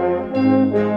Música 0.00 0.89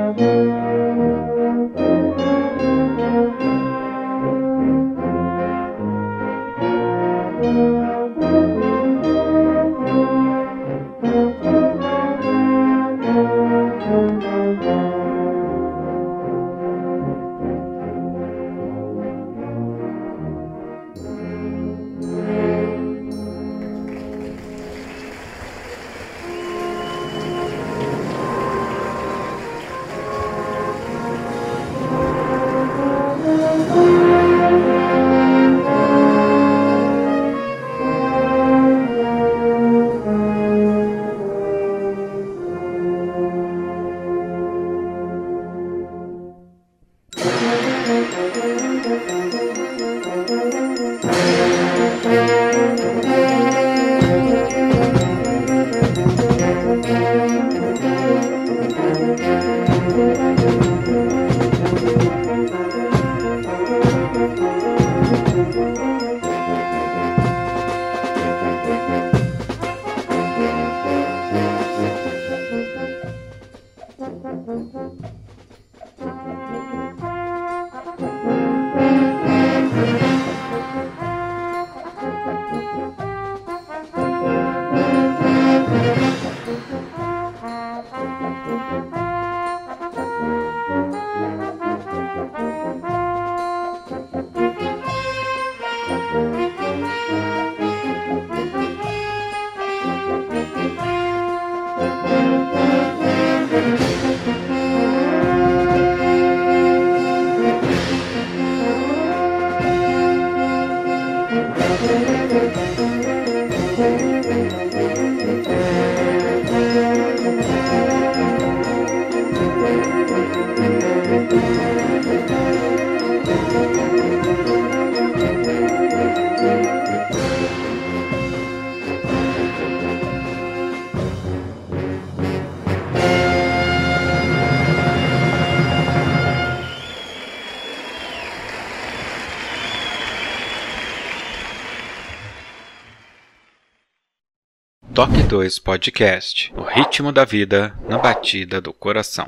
2 145.33 145.57
Podcast 145.57 146.53
O 146.55 146.61
ritmo 146.61 147.11
da 147.11 147.25
vida 147.25 147.73
na 147.89 147.97
batida 147.97 148.61
do 148.61 148.71
coração. 148.71 149.27